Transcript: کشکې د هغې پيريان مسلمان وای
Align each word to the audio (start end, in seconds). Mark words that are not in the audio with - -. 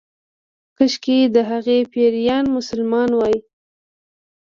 کشکې 0.77 1.19
د 1.35 1.37
هغې 1.49 1.77
پيريان 1.93 2.45
مسلمان 2.57 3.09
وای 3.15 3.37